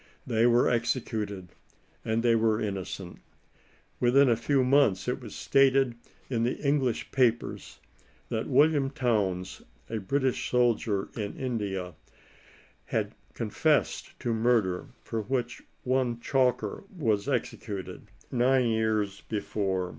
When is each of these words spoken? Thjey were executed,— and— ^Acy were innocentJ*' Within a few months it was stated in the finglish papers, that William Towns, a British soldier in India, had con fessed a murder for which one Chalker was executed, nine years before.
Thjey 0.27 0.49
were 0.49 0.67
executed,— 0.67 1.49
and— 2.03 2.23
^Acy 2.23 2.39
were 2.39 2.57
innocentJ*' 2.57 3.19
Within 3.99 4.29
a 4.29 4.35
few 4.35 4.63
months 4.63 5.07
it 5.07 5.21
was 5.21 5.35
stated 5.35 5.93
in 6.27 6.41
the 6.41 6.55
finglish 6.55 7.11
papers, 7.11 7.77
that 8.29 8.47
William 8.49 8.89
Towns, 8.89 9.61
a 9.91 9.99
British 9.99 10.49
soldier 10.49 11.09
in 11.15 11.37
India, 11.37 11.93
had 12.85 13.13
con 13.35 13.51
fessed 13.51 14.13
a 14.25 14.29
murder 14.29 14.87
for 15.03 15.21
which 15.21 15.61
one 15.83 16.17
Chalker 16.19 16.83
was 16.97 17.29
executed, 17.29 18.07
nine 18.31 18.65
years 18.69 19.21
before. 19.29 19.89